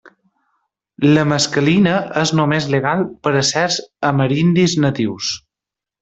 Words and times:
La 1.09 1.25
mescalina 1.33 1.93
és 2.23 2.31
només 2.41 2.67
legal 2.75 3.03
per 3.27 3.33
a 3.41 3.47
certs 3.53 3.77
amerindis 4.13 4.75
natius. 4.87 5.29